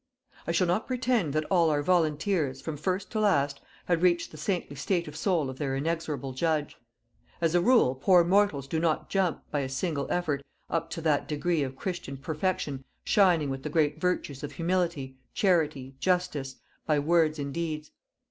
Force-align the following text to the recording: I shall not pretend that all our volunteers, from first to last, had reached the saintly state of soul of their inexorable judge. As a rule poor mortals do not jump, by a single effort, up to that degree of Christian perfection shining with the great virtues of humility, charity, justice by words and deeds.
I 0.47 0.51
shall 0.51 0.65
not 0.65 0.87
pretend 0.87 1.31
that 1.33 1.45
all 1.51 1.69
our 1.69 1.83
volunteers, 1.83 2.59
from 2.59 2.75
first 2.75 3.11
to 3.11 3.19
last, 3.19 3.61
had 3.85 4.01
reached 4.01 4.31
the 4.31 4.35
saintly 4.37 4.75
state 4.75 5.07
of 5.07 5.15
soul 5.15 5.47
of 5.47 5.59
their 5.59 5.75
inexorable 5.75 6.33
judge. 6.33 6.75
As 7.39 7.53
a 7.53 7.61
rule 7.61 7.93
poor 7.93 8.23
mortals 8.23 8.67
do 8.67 8.79
not 8.79 9.11
jump, 9.11 9.43
by 9.51 9.59
a 9.59 9.69
single 9.69 10.07
effort, 10.11 10.41
up 10.71 10.89
to 10.89 11.01
that 11.01 11.27
degree 11.27 11.61
of 11.61 11.75
Christian 11.75 12.17
perfection 12.17 12.83
shining 13.05 13.51
with 13.51 13.61
the 13.61 13.69
great 13.69 14.01
virtues 14.01 14.41
of 14.43 14.53
humility, 14.53 15.19
charity, 15.35 15.93
justice 15.99 16.55
by 16.87 16.97
words 16.97 17.37
and 17.37 17.53
deeds. 17.53 17.91